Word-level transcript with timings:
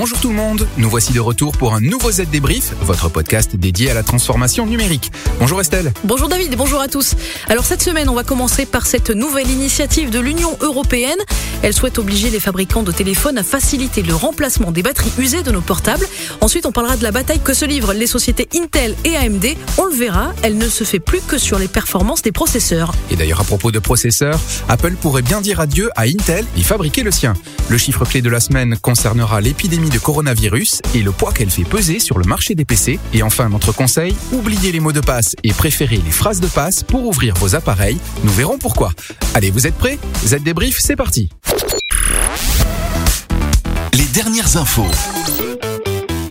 Bonjour 0.00 0.20
tout 0.20 0.28
le 0.28 0.36
monde, 0.36 0.68
nous 0.76 0.88
voici 0.88 1.12
de 1.12 1.18
retour 1.18 1.50
pour 1.56 1.74
un 1.74 1.80
nouveau 1.80 2.12
Z 2.12 2.26
Débrief, 2.30 2.72
votre 2.82 3.08
podcast 3.08 3.56
dédié 3.56 3.90
à 3.90 3.94
la 3.94 4.04
transformation 4.04 4.64
numérique. 4.64 5.10
Bonjour 5.40 5.60
Estelle. 5.60 5.92
Bonjour 6.04 6.28
David, 6.28 6.54
bonjour 6.56 6.80
à 6.80 6.86
tous. 6.86 7.16
Alors 7.48 7.64
cette 7.64 7.82
semaine, 7.82 8.08
on 8.08 8.14
va 8.14 8.22
commencer 8.22 8.64
par 8.64 8.86
cette 8.86 9.10
nouvelle 9.10 9.50
initiative 9.50 10.10
de 10.10 10.20
l'Union 10.20 10.56
européenne. 10.60 11.18
Elle 11.62 11.74
souhaite 11.74 11.98
obliger 11.98 12.30
les 12.30 12.38
fabricants 12.38 12.84
de 12.84 12.92
téléphones 12.92 13.38
à 13.38 13.42
faciliter 13.42 14.02
le 14.02 14.14
remplacement 14.14 14.70
des 14.70 14.84
batteries 14.84 15.10
usées 15.18 15.42
de 15.42 15.50
nos 15.50 15.62
portables. 15.62 16.06
Ensuite, 16.40 16.64
on 16.64 16.70
parlera 16.70 16.96
de 16.96 17.02
la 17.02 17.10
bataille 17.10 17.40
que 17.40 17.52
se 17.52 17.64
livrent 17.64 17.92
les 17.92 18.06
sociétés 18.06 18.48
Intel 18.54 18.94
et 19.04 19.16
AMD. 19.16 19.46
On 19.78 19.86
le 19.86 19.96
verra, 19.96 20.32
elle 20.42 20.58
ne 20.58 20.68
se 20.68 20.84
fait 20.84 21.00
plus 21.00 21.20
que 21.22 21.38
sur 21.38 21.58
les 21.58 21.66
performances 21.66 22.22
des 22.22 22.30
processeurs. 22.30 22.94
Et 23.10 23.16
d'ailleurs, 23.16 23.40
à 23.40 23.44
propos 23.44 23.72
de 23.72 23.80
processeurs, 23.80 24.38
Apple 24.68 24.92
pourrait 24.92 25.22
bien 25.22 25.40
dire 25.40 25.58
adieu 25.58 25.90
à 25.96 26.02
Intel 26.02 26.44
et 26.56 26.62
fabriquer 26.62 27.02
le 27.02 27.10
sien. 27.10 27.34
Le 27.68 27.76
chiffre 27.78 28.04
clé 28.04 28.22
de 28.22 28.30
la 28.30 28.38
semaine 28.38 28.78
concernera 28.78 29.40
l'épidémie 29.40 29.87
de 29.88 29.98
coronavirus 29.98 30.80
et 30.94 31.02
le 31.02 31.12
poids 31.12 31.32
qu'elle 31.32 31.50
fait 31.50 31.64
peser 31.64 31.98
sur 32.00 32.18
le 32.18 32.24
marché 32.24 32.54
des 32.54 32.64
PC. 32.64 32.98
Et 33.12 33.22
enfin, 33.22 33.48
notre 33.48 33.72
conseil, 33.72 34.14
oubliez 34.32 34.72
les 34.72 34.80
mots 34.80 34.92
de 34.92 35.00
passe 35.00 35.34
et 35.44 35.52
préférez 35.52 36.00
les 36.04 36.10
phrases 36.10 36.40
de 36.40 36.46
passe 36.46 36.82
pour 36.82 37.06
ouvrir 37.06 37.34
vos 37.36 37.54
appareils. 37.54 37.98
Nous 38.24 38.32
verrons 38.32 38.58
pourquoi. 38.58 38.92
Allez, 39.34 39.50
vous 39.50 39.66
êtes 39.66 39.76
prêts? 39.76 39.98
Z 40.24 40.42
débrief, 40.42 40.78
c'est 40.80 40.96
parti. 40.96 41.28
Les 43.94 44.04
dernières 44.06 44.56
infos. 44.56 44.86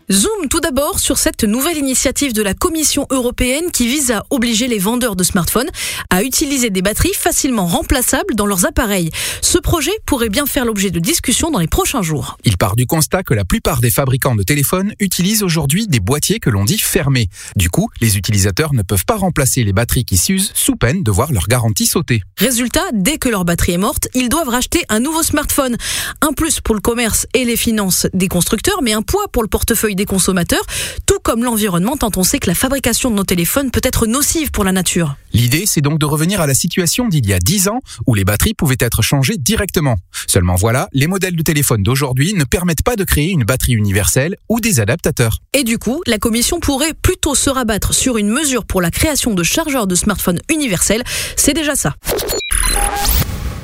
Zoom 0.09 0.47
tout 0.49 0.61
d'abord 0.61 0.99
sur 0.99 1.17
cette 1.17 1.43
nouvelle 1.43 1.77
initiative 1.77 2.31
de 2.31 2.41
la 2.41 2.53
Commission 2.53 3.07
européenne 3.09 3.71
qui 3.73 3.87
vise 3.87 4.11
à 4.11 4.25
obliger 4.29 4.69
les 4.69 4.79
vendeurs 4.79 5.17
de 5.17 5.23
smartphones 5.23 5.67
à 6.09 6.23
utiliser 6.23 6.69
des 6.69 6.81
batteries 6.81 7.13
facilement 7.13 7.65
remplaçables 7.65 8.33
dans 8.33 8.45
leurs 8.45 8.65
appareils. 8.65 9.11
Ce 9.41 9.57
projet 9.57 9.91
pourrait 10.05 10.29
bien 10.29 10.45
faire 10.45 10.63
l'objet 10.63 10.91
de 10.91 10.99
discussions 10.99 11.51
dans 11.51 11.59
les 11.59 11.67
prochains 11.67 12.03
jours. 12.03 12.37
Il 12.45 12.55
part 12.55 12.77
du 12.77 12.85
constat 12.85 13.23
que 13.23 13.33
la 13.33 13.43
plupart 13.43 13.81
des 13.81 13.89
fabricants 13.89 14.35
de 14.35 14.43
téléphones 14.43 14.93
utilisent 15.01 15.43
aujourd'hui 15.43 15.87
des 15.87 15.99
boîtiers 15.99 16.39
que 16.39 16.49
l'on 16.49 16.63
dit 16.63 16.79
fermés. 16.79 17.27
Du 17.57 17.69
coup, 17.69 17.89
les 17.99 18.17
utilisateurs 18.17 18.73
ne 18.73 18.83
peuvent 18.83 19.05
pas 19.05 19.17
remplacer 19.17 19.65
les 19.65 19.73
batteries 19.73 20.05
qui 20.05 20.15
s'usent 20.15 20.51
sous 20.53 20.77
peine 20.77 21.03
de 21.03 21.11
voir 21.11 21.33
leur 21.33 21.47
garantie 21.47 21.85
sauter. 21.85 22.23
Résultat, 22.37 22.85
dès 22.93 23.17
que 23.17 23.27
leur 23.27 23.43
batterie 23.43 23.73
est 23.73 23.77
morte, 23.77 24.07
ils 24.13 24.29
doivent 24.29 24.47
racheter 24.47 24.85
un 24.87 25.01
nouveau 25.01 25.21
smartphone. 25.21 25.75
Un 26.21 26.31
plus 26.31 26.61
pour 26.61 26.75
le 26.75 26.81
commerce 26.81 27.27
et 27.33 27.43
les 27.43 27.57
finances 27.57 28.07
des 28.13 28.29
constructeurs, 28.29 28.81
mais 28.81 28.93
un 28.93 29.01
poids 29.01 29.27
pour 29.33 29.43
le 29.43 29.49
portefeuille 29.49 29.96
des 29.97 30.05
consommateurs, 30.05 30.63
tout 31.05 31.19
comme 31.21 31.43
l'environnement, 31.43 31.97
tant 31.97 32.11
on 32.15 32.23
sait 32.23 32.39
que 32.39 32.47
la 32.47 32.55
fabrication 32.55 33.11
de 33.11 33.15
nos 33.15 33.25
téléphones 33.25 33.71
peut 33.71 33.81
être 33.83 34.07
nocive 34.07 34.51
pour 34.51 34.63
la 34.63 34.71
nature. 34.71 35.17
L'idée, 35.33 35.65
c'est 35.65 35.81
donc 35.81 35.99
de 35.99 36.05
revenir 36.05 36.39
à 36.39 36.47
la 36.47 36.53
situation 36.53 37.09
d'il 37.09 37.27
y 37.27 37.33
a 37.33 37.39
10 37.39 37.67
ans 37.67 37.81
où 38.05 38.15
les 38.15 38.23
batteries 38.23 38.53
pouvaient 38.53 38.77
être 38.79 39.01
changées 39.01 39.37
directement. 39.37 39.95
Seulement 40.27 40.55
voilà, 40.55 40.87
les 40.93 41.07
modèles 41.07 41.35
de 41.35 41.43
téléphone 41.43 41.83
d'aujourd'hui 41.83 42.33
ne 42.33 42.45
permettent 42.45 42.83
pas 42.83 42.95
de 42.95 43.03
créer 43.03 43.31
une 43.31 43.43
batterie 43.43 43.73
universelle 43.73 44.37
ou 44.47 44.61
des 44.61 44.79
adaptateurs. 44.79 45.39
Et 45.53 45.63
du 45.63 45.77
coup, 45.77 46.01
la 46.07 46.17
Commission 46.17 46.59
pourrait 46.59 46.93
plutôt 46.93 47.35
se 47.35 47.49
rabattre 47.49 47.93
sur 47.93 48.17
une 48.17 48.29
mesure 48.29 48.65
pour 48.65 48.81
la 48.81 48.91
création 48.91 49.33
de 49.33 49.43
chargeurs 49.43 49.87
de 49.87 49.95
smartphones 49.95 50.39
universels. 50.49 51.03
C'est 51.35 51.53
déjà 51.53 51.75
ça. 51.75 51.95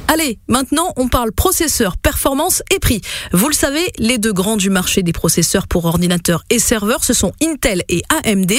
Allez, 0.07 0.39
maintenant 0.47 0.93
on 0.97 1.07
parle 1.07 1.31
processeur, 1.31 1.97
performance 1.97 2.61
et 2.73 2.79
prix. 2.79 3.01
Vous 3.31 3.47
le 3.47 3.53
savez, 3.53 3.91
les 3.97 4.17
deux 4.17 4.33
grands 4.33 4.57
du 4.57 4.69
marché 4.69 5.01
des 5.01 5.13
processeurs 5.13 5.67
pour 5.67 5.85
ordinateurs 5.85 6.43
et 6.49 6.59
serveurs, 6.59 7.03
ce 7.03 7.13
sont 7.13 7.31
Intel 7.41 7.83
et 7.89 8.01
AMD. 8.09 8.51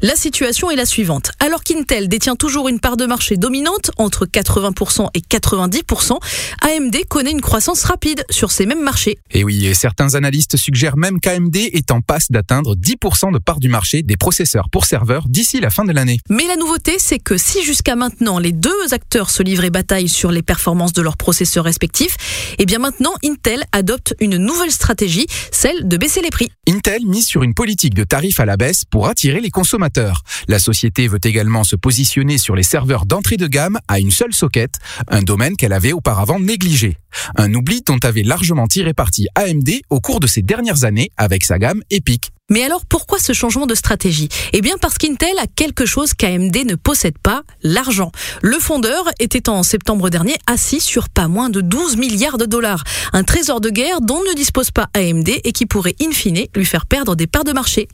La 0.00 0.14
situation 0.14 0.70
est 0.70 0.76
la 0.76 0.86
suivante. 0.86 1.32
Alors 1.40 1.64
qu'Intel 1.64 2.08
détient 2.08 2.36
toujours 2.36 2.68
une 2.68 2.80
part 2.80 2.96
de 2.96 3.06
marché 3.06 3.36
dominante, 3.36 3.90
entre 3.98 4.26
80% 4.26 5.08
et 5.14 5.20
90%, 5.20 6.18
AMD 6.62 6.96
connaît 7.08 7.32
une 7.32 7.40
croissance 7.40 7.84
rapide 7.84 8.24
sur 8.30 8.52
ces 8.52 8.66
mêmes 8.66 8.82
marchés. 8.82 9.18
Et 9.32 9.44
oui, 9.44 9.66
et 9.66 9.74
certains 9.74 10.14
analystes 10.14 10.56
suggèrent 10.56 10.96
même 10.96 11.20
qu'AMD 11.20 11.56
est 11.56 11.90
en 11.90 12.00
passe 12.00 12.30
d'atteindre 12.30 12.74
10% 12.76 13.32
de 13.32 13.38
part 13.38 13.58
du 13.58 13.68
marché 13.68 14.02
des 14.02 14.16
processeurs 14.16 14.70
pour 14.70 14.84
serveurs 14.84 15.26
d'ici 15.28 15.60
la 15.60 15.70
fin 15.70 15.84
de 15.84 15.92
l'année. 15.92 16.18
Mais 16.30 16.46
la 16.46 16.56
nouveauté, 16.56 16.96
c'est 16.98 17.18
que 17.18 17.36
si 17.36 17.62
jusqu'à 17.64 17.96
maintenant 17.96 18.38
les 18.38 18.52
deux 18.52 18.92
acteurs 18.92 19.30
se 19.30 19.42
livraient 19.42 19.70
bataille 19.70 20.08
sur 20.08 20.30
les 20.30 20.42
performances 20.42 20.91
de 20.92 21.02
leurs 21.02 21.16
processeurs 21.16 21.64
respectifs, 21.64 22.16
et 22.58 22.66
bien 22.66 22.78
maintenant 22.78 23.12
Intel 23.24 23.64
adopte 23.72 24.14
une 24.20 24.36
nouvelle 24.36 24.70
stratégie, 24.70 25.26
celle 25.50 25.88
de 25.88 25.96
baisser 25.96 26.22
les 26.22 26.30
prix. 26.30 26.50
Intel 26.68 27.06
mise 27.06 27.26
sur 27.26 27.42
une 27.42 27.54
politique 27.54 27.94
de 27.94 28.04
tarifs 28.04 28.40
à 28.40 28.44
la 28.44 28.56
baisse 28.56 28.84
pour 28.84 29.08
attirer 29.08 29.40
les 29.40 29.50
consommateurs. 29.50 30.22
La 30.48 30.58
société 30.58 31.08
veut 31.08 31.20
également 31.22 31.64
se 31.64 31.76
positionner 31.76 32.38
sur 32.38 32.54
les 32.54 32.62
serveurs 32.62 33.06
d'entrée 33.06 33.36
de 33.36 33.46
gamme 33.46 33.78
à 33.88 33.98
une 33.98 34.10
seule 34.10 34.32
socket, 34.32 34.72
un 35.08 35.22
domaine 35.22 35.56
qu'elle 35.56 35.72
avait 35.72 35.92
auparavant 35.92 36.40
négligé. 36.40 36.98
Un 37.36 37.52
oubli 37.54 37.82
dont 37.82 37.98
avait 38.02 38.22
largement 38.22 38.66
tiré 38.66 38.94
parti 38.94 39.28
AMD 39.34 39.70
au 39.90 40.00
cours 40.00 40.20
de 40.20 40.26
ces 40.26 40.42
dernières 40.42 40.84
années 40.84 41.10
avec 41.16 41.44
sa 41.44 41.58
gamme 41.58 41.82
Epic. 41.90 42.30
Mais 42.52 42.64
alors 42.64 42.84
pourquoi 42.84 43.18
ce 43.18 43.32
changement 43.32 43.64
de 43.64 43.74
stratégie? 43.74 44.28
Eh 44.52 44.60
bien 44.60 44.76
parce 44.78 44.98
qu'Intel 44.98 45.32
a 45.38 45.46
quelque 45.46 45.86
chose 45.86 46.12
qu'AMD 46.12 46.54
ne 46.66 46.74
possède 46.74 47.16
pas, 47.16 47.44
l'argent. 47.62 48.12
Le 48.42 48.58
fondeur 48.58 49.06
était 49.20 49.48
en 49.48 49.62
septembre 49.62 50.10
dernier 50.10 50.36
assis 50.46 50.80
sur 50.80 51.08
pas 51.08 51.28
moins 51.28 51.48
de 51.48 51.62
12 51.62 51.96
milliards 51.96 52.36
de 52.36 52.44
dollars, 52.44 52.84
un 53.14 53.24
trésor 53.24 53.62
de 53.62 53.70
guerre 53.70 54.02
dont 54.02 54.20
ne 54.20 54.34
dispose 54.34 54.70
pas 54.70 54.90
AMD 54.92 55.30
et 55.30 55.52
qui 55.52 55.64
pourrait 55.64 55.96
in 56.02 56.10
fine 56.10 56.44
lui 56.54 56.66
faire 56.66 56.84
perdre 56.84 57.16
des 57.16 57.26
parts 57.26 57.44
de 57.44 57.52
marché. 57.52 57.88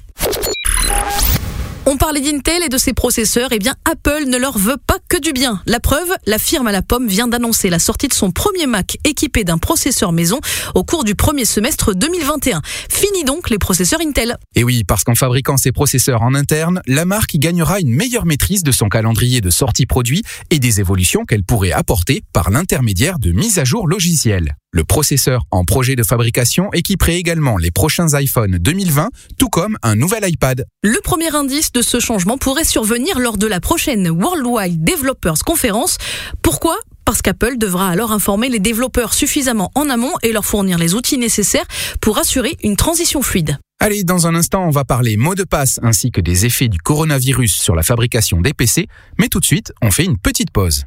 Parlait 1.98 2.20
d'Intel 2.20 2.62
et 2.62 2.68
de 2.68 2.78
ses 2.78 2.92
processeurs, 2.92 3.48
eh 3.52 3.58
Apple 3.84 4.24
ne 4.28 4.36
leur 4.36 4.56
veut 4.56 4.76
pas 4.86 4.98
que 5.08 5.20
du 5.20 5.32
bien. 5.32 5.60
La 5.66 5.80
preuve, 5.80 6.08
la 6.26 6.38
firme 6.38 6.68
à 6.68 6.72
la 6.72 6.80
pomme 6.80 7.08
vient 7.08 7.26
d'annoncer 7.26 7.70
la 7.70 7.80
sortie 7.80 8.06
de 8.06 8.12
son 8.12 8.30
premier 8.30 8.66
Mac 8.66 8.98
équipé 9.04 9.42
d'un 9.42 9.58
processeur 9.58 10.12
maison 10.12 10.38
au 10.76 10.84
cours 10.84 11.02
du 11.02 11.16
premier 11.16 11.44
semestre 11.44 11.94
2021. 11.94 12.62
Fini 12.88 13.24
donc 13.24 13.50
les 13.50 13.58
processeurs 13.58 14.00
Intel. 14.00 14.36
Et 14.54 14.62
oui, 14.62 14.84
parce 14.84 15.02
qu'en 15.02 15.16
fabriquant 15.16 15.56
ses 15.56 15.72
processeurs 15.72 16.22
en 16.22 16.34
interne, 16.34 16.82
la 16.86 17.04
marque 17.04 17.36
gagnera 17.36 17.80
une 17.80 17.90
meilleure 17.90 18.26
maîtrise 18.26 18.62
de 18.62 18.72
son 18.72 18.88
calendrier 18.88 19.40
de 19.40 19.50
sortie 19.50 19.86
produit 19.86 20.22
et 20.50 20.60
des 20.60 20.80
évolutions 20.80 21.24
qu'elle 21.24 21.44
pourrait 21.44 21.72
apporter 21.72 22.22
par 22.32 22.50
l'intermédiaire 22.50 23.18
de 23.18 23.32
mises 23.32 23.58
à 23.58 23.64
jour 23.64 23.88
logicielles. 23.88 24.54
Le 24.70 24.84
processeur 24.84 25.44
en 25.50 25.64
projet 25.64 25.96
de 25.96 26.02
fabrication 26.02 26.70
équiperait 26.74 27.16
également 27.16 27.56
les 27.56 27.70
prochains 27.70 28.12
iPhone 28.12 28.58
2020, 28.60 29.08
tout 29.38 29.48
comme 29.48 29.78
un 29.82 29.94
nouvel 29.94 30.28
iPad. 30.28 30.66
Le 30.82 31.00
premier 31.02 31.34
indice 31.34 31.72
de 31.72 31.80
ce 31.80 32.00
changement 32.00 32.36
pourrait 32.36 32.64
survenir 32.64 33.18
lors 33.18 33.38
de 33.38 33.46
la 33.46 33.60
prochaine 33.60 34.10
Worldwide 34.10 34.84
Developers 34.84 35.38
Conference. 35.46 35.96
Pourquoi? 36.42 36.76
Parce 37.06 37.22
qu'Apple 37.22 37.56
devra 37.56 37.88
alors 37.88 38.12
informer 38.12 38.50
les 38.50 38.58
développeurs 38.58 39.14
suffisamment 39.14 39.70
en 39.74 39.88
amont 39.88 40.12
et 40.22 40.32
leur 40.32 40.44
fournir 40.44 40.76
les 40.76 40.92
outils 40.92 41.16
nécessaires 41.16 41.66
pour 42.02 42.18
assurer 42.18 42.58
une 42.62 42.76
transition 42.76 43.22
fluide. 43.22 43.56
Allez, 43.80 44.04
dans 44.04 44.26
un 44.26 44.34
instant, 44.34 44.66
on 44.66 44.70
va 44.70 44.84
parler 44.84 45.16
mots 45.16 45.34
de 45.34 45.44
passe 45.44 45.80
ainsi 45.82 46.10
que 46.10 46.20
des 46.20 46.44
effets 46.44 46.68
du 46.68 46.78
coronavirus 46.78 47.54
sur 47.54 47.74
la 47.74 47.82
fabrication 47.82 48.42
des 48.42 48.52
PC, 48.52 48.86
mais 49.18 49.28
tout 49.28 49.40
de 49.40 49.46
suite, 49.46 49.72
on 49.80 49.90
fait 49.90 50.04
une 50.04 50.18
petite 50.18 50.50
pause. 50.50 50.84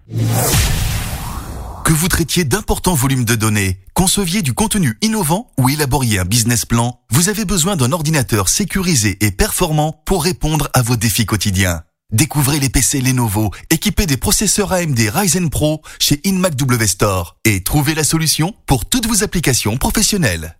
Que 1.83 1.93
vous 1.93 2.07
traitiez 2.07 2.43
d'importants 2.43 2.93
volumes 2.93 3.25
de 3.25 3.35
données, 3.35 3.79
conceviez 3.93 4.41
du 4.41 4.53
contenu 4.53 4.97
innovant 5.01 5.51
ou 5.57 5.69
élaboriez 5.69 6.19
un 6.19 6.25
business 6.25 6.65
plan, 6.65 6.99
vous 7.09 7.29
avez 7.29 7.43
besoin 7.43 7.75
d'un 7.75 7.91
ordinateur 7.91 8.49
sécurisé 8.49 9.17
et 9.21 9.31
performant 9.31 10.01
pour 10.05 10.23
répondre 10.23 10.69
à 10.73 10.81
vos 10.81 10.95
défis 10.95 11.25
quotidiens. 11.25 11.81
Découvrez 12.11 12.59
les 12.59 12.69
PC 12.69 13.01
Lenovo 13.01 13.51
équipés 13.69 14.05
des 14.05 14.17
processeurs 14.17 14.73
AMD 14.73 14.99
Ryzen 14.99 15.49
Pro 15.49 15.81
chez 15.99 16.19
InMac 16.25 16.55
W 16.55 16.87
Store 16.87 17.37
et 17.45 17.63
trouvez 17.63 17.95
la 17.95 18.03
solution 18.03 18.53
pour 18.67 18.85
toutes 18.85 19.07
vos 19.07 19.23
applications 19.23 19.77
professionnelles. 19.77 20.57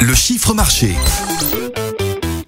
Le 0.00 0.14
chiffre 0.14 0.54
marché. 0.54 0.94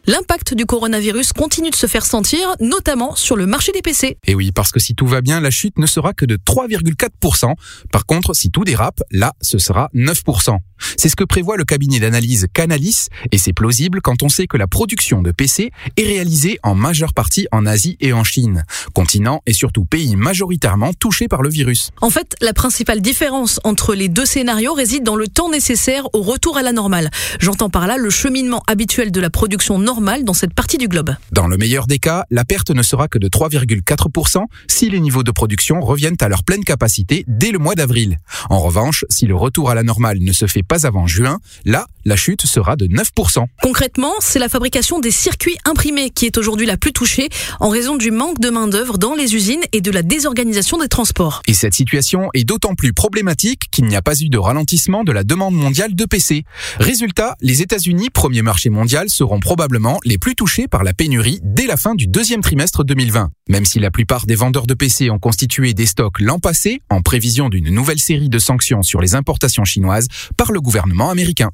L'impact 0.07 0.53
du 0.53 0.67
coronavirus 0.67 1.33
continue 1.33 1.71
de 1.71 1.75
se 1.75 1.87
faire 1.87 2.05
sentir, 2.05 2.55
notamment 2.61 3.15
sur 3.15 3.37
le 3.37 3.47
marché 3.47 3.73
des 3.73 3.81
PC. 3.81 4.19
Et 4.27 4.35
oui, 4.35 4.53
parce 4.53 4.71
que 4.71 4.79
si 4.79 4.95
tout 4.95 5.07
va 5.07 5.23
bien, 5.23 5.41
la 5.41 5.51
chute 5.51 5.79
ne 5.79 5.87
sera 5.87 6.13
que 6.13 6.27
de 6.27 6.37
3,4%. 6.37 7.55
Par 7.91 8.05
contre, 8.05 8.35
si 8.35 8.51
tout 8.51 8.65
dérape, 8.65 9.01
là, 9.11 9.33
ce 9.41 9.57
sera 9.57 9.89
9%. 9.95 10.59
C'est 10.97 11.09
ce 11.09 11.17
que 11.17 11.25
prévoit 11.25 11.57
le 11.57 11.65
cabinet 11.65 12.01
d'analyse 12.01 12.47
Canalis, 12.53 13.09
et 13.33 13.39
c'est 13.39 13.53
plausible 13.53 14.01
quand 14.01 14.23
on 14.23 14.29
sait 14.29 14.47
que 14.47 14.57
la 14.57 14.67
production 14.67 15.23
de 15.23 15.33
PC 15.33 15.71
est 15.97 16.05
réalisée 16.05 16.59
en 16.63 16.75
majeure 16.75 17.15
partie 17.15 17.47
en 17.53 17.67
Asie 17.67 17.97
et 18.01 18.13
en 18.13 18.25
Chine, 18.25 18.65
continent 18.95 19.43
et 19.47 19.53
surtout 19.53 19.85
pays 19.85 20.17
majoritairement 20.17 20.93
touchés 20.93 21.29
par 21.29 21.43
le 21.43 21.49
virus. 21.49 21.91
En 22.01 22.11
fait, 22.11 22.35
la 22.41 22.53
principale 22.53 23.01
différence 23.01 23.61
entre 23.65 23.95
les 23.95 24.09
deux 24.09 24.27
scénarios 24.27 24.75
réside 24.75 25.05
dans 25.05 25.17
le 25.17 25.29
temps 25.29 25.51
nécessaire 25.51 26.07
au 26.15 26.23
retour 26.23 26.57
à 26.57 26.63
la 26.63 26.73
normale. 26.73 27.11
J'entends 27.41 27.71
par 27.71 27.87
là 27.87 27.97
le 27.97 28.11
cheminement 28.11 28.63
habituel 28.67 29.11
de 29.11 29.21
la 29.21 29.31
production 29.31 29.79
normale 29.79 30.25
dans 30.25 30.35
cette 30.35 30.55
partie 30.55 30.79
du 30.79 30.89
globe. 30.89 31.15
Dans 31.33 31.47
le 31.47 31.57
meilleur 31.57 31.87
des 31.87 31.99
cas, 31.99 32.25
la 32.31 32.45
perte 32.45 32.71
ne 32.71 32.83
sera 32.83 33.09
que 33.09 33.19
de 33.19 33.29
3,4% 33.29 34.45
si 34.69 34.91
les 34.91 35.01
niveaux 35.01 35.23
de 35.23 35.31
production 35.31 35.81
reviennent 35.81 36.17
à 36.21 36.29
leur 36.29 36.45
pleine 36.45 36.65
capacité 36.65 37.25
dès 37.29 37.51
le 37.51 37.59
mois 37.59 37.75
d'avril. 37.75 38.19
En 38.51 38.61
revanche, 38.61 39.05
si 39.09 39.27
le 39.27 39.37
retour 39.37 39.71
à 39.71 39.75
la 39.75 39.83
normale 39.83 40.19
ne 40.21 40.33
se 40.33 40.47
fait 40.47 40.63
pas 40.63 40.74
pas 40.75 40.87
avant 40.87 41.07
juin. 41.07 41.39
Là, 41.65 41.87
la 42.05 42.17
chute 42.17 42.47
sera 42.47 42.77
de 42.77 42.87
9%. 42.87 43.47
Concrètement, 43.63 44.13
c'est 44.21 44.39
la 44.39 44.49
fabrication 44.49 45.01
des 45.01 45.11
circuits 45.11 45.57
imprimés 45.65 46.11
qui 46.11 46.27
est 46.27 46.39
aujourd'hui 46.39 46.67
la 46.67 46.77
plus 46.77 46.93
touchée 46.93 47.29
en 47.61 47.69
raison 47.69 47.97
du 47.97 48.11
manque 48.11 48.41
de 48.41 48.51
main-d'œuvre 48.51 48.99
dans 48.99 49.15
les 49.15 49.35
usines 49.35 49.63
et 49.73 49.81
de 49.81 49.91
la 49.91 50.03
désorganisation 50.03 50.79
des 50.79 50.89
transports. 50.89 51.43
Et 51.47 51.55
cette 51.55 51.75
situation 51.75 52.29
est 52.35 52.45
d'autant 52.45 52.75
plus 52.75 52.93
problématique 52.93 53.65
qu'il 53.71 53.87
n'y 53.87 53.97
a 53.97 54.03
pas 54.03 54.19
eu 54.21 54.29
de 54.29 54.39
ralentissement 54.39 55.05
de 55.05 55.13
la 55.13 55.25
demande 55.25 55.55
mondiale 55.55 55.95
de 55.95 56.05
PC. 56.05 56.45
Résultat, 56.79 57.37
les 57.41 57.63
États-Unis, 57.63 58.11
premier 58.11 58.43
marché 58.43 58.71
mondial, 58.71 59.09
seront 59.09 59.41
probablement 59.41 59.99
les 60.05 60.19
plus 60.19 60.35
touchés 60.35 60.69
par 60.69 60.85
la 60.85 60.93
pénurie 60.93 61.41
dès 61.43 61.67
la 61.67 61.77
fin 61.77 61.95
du 61.95 62.07
deuxième 62.07 62.43
trimestre 62.43 62.85
2020. 62.85 63.31
Même 63.49 63.65
si 63.65 63.79
la 63.79 63.91
plupart 63.91 64.27
des 64.27 64.35
vendeurs 64.35 64.67
de 64.67 64.75
PC 64.75 65.11
ont 65.11 65.19
constitué 65.19 65.75
des 65.75 65.87
stocks 65.87 66.21
l'an 66.21 66.39
passé, 66.39 66.81
en 66.91 67.03
prévision 67.03 67.49
d'une 67.49 67.71
nouvelle 67.71 67.99
série 67.99 68.29
de 68.29 68.39
sanctions 68.39 68.83
sur 68.83 69.01
les 69.01 69.15
importations 69.15 69.65
chinoises 69.65 70.09
par 70.37 70.53
le 70.53 70.61
gouvernement 70.61 71.11
américain. 71.11 71.51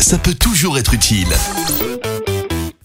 Ça 0.00 0.18
peut 0.18 0.34
toujours 0.34 0.78
être 0.78 0.94
utile. 0.94 1.28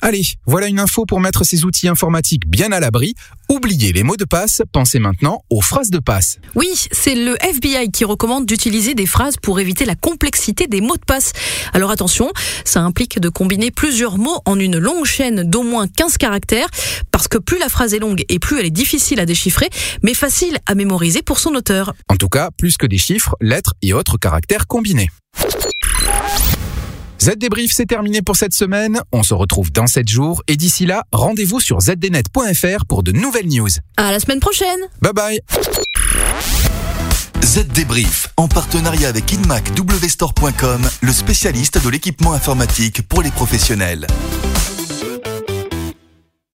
Allez, 0.01 0.23
voilà 0.45 0.67
une 0.67 0.79
info 0.79 1.05
pour 1.05 1.19
mettre 1.19 1.43
ces 1.43 1.65
outils 1.65 1.89
informatiques 1.89 2.47
bien 2.47 2.71
à 2.71 2.79
l'abri. 2.79 3.15
Oubliez 3.49 3.91
les 3.91 4.03
mots 4.03 4.15
de 4.15 4.23
passe, 4.23 4.61
pensez 4.71 4.97
maintenant 4.97 5.41
aux 5.49 5.61
phrases 5.61 5.89
de 5.89 5.99
passe. 5.99 6.37
Oui, 6.55 6.69
c'est 6.93 7.15
le 7.15 7.35
FBI 7.43 7.91
qui 7.91 8.05
recommande 8.05 8.45
d'utiliser 8.45 8.93
des 8.93 9.05
phrases 9.05 9.35
pour 9.35 9.59
éviter 9.59 9.83
la 9.83 9.95
complexité 9.95 10.67
des 10.67 10.79
mots 10.79 10.95
de 10.95 11.03
passe. 11.05 11.33
Alors 11.73 11.91
attention, 11.91 12.31
ça 12.63 12.81
implique 12.81 13.19
de 13.19 13.27
combiner 13.27 13.71
plusieurs 13.71 14.17
mots 14.17 14.39
en 14.45 14.57
une 14.57 14.77
longue 14.77 15.05
chaîne 15.05 15.43
d'au 15.43 15.63
moins 15.63 15.87
15 15.87 16.17
caractères, 16.17 16.69
parce 17.11 17.27
que 17.27 17.37
plus 17.37 17.59
la 17.59 17.67
phrase 17.67 17.93
est 17.93 17.99
longue 17.99 18.23
et 18.29 18.39
plus 18.39 18.57
elle 18.57 18.65
est 18.65 18.71
difficile 18.71 19.19
à 19.19 19.25
déchiffrer, 19.25 19.69
mais 20.01 20.13
facile 20.13 20.59
à 20.65 20.75
mémoriser 20.75 21.21
pour 21.21 21.39
son 21.39 21.55
auteur. 21.55 21.93
En 22.07 22.15
tout 22.15 22.29
cas, 22.29 22.51
plus 22.57 22.77
que 22.77 22.85
des 22.85 22.97
chiffres, 22.97 23.35
lettres 23.41 23.73
et 23.81 23.91
autres 23.91 24.17
caractères 24.17 24.65
combinés. 24.67 25.09
Z 27.21 27.31
Débrief, 27.36 27.74
c'est 27.74 27.86
terminé 27.86 28.21
pour 28.21 28.38
cette 28.38 28.54
semaine. 28.54 29.01
On 29.12 29.24
se 29.24 29.33
retrouve 29.33 29.74
dans 29.74 29.88
7 29.88 30.07
jours 30.07 30.42
et 30.48 30.56
d'ici 30.56 30.86
là, 30.86 31.04
rendez-vous 31.12 31.60
sur 31.60 31.81
zdnet.fr 31.81 32.86
pour 32.88 33.04
de 33.04 33.12
nouvelles 33.12 33.48
news. 33.48 33.68
À 33.98 34.13
la 34.13 34.21
semaine 34.21 34.39
prochaine. 34.39 34.80
Bye 35.01 35.12
bye. 35.13 35.39
Z 37.44 37.68
Débrief, 37.68 38.30
en 38.38 38.48
partenariat 38.48 39.10
avec 39.10 39.33
InMacWstore.com, 39.33 40.81
le 41.01 41.12
spécialiste 41.12 41.83
de 41.83 41.89
l'équipement 41.89 42.31
informatique 42.31 43.01
pour 43.07 43.21
les 43.21 43.31
professionnels. 43.31 44.07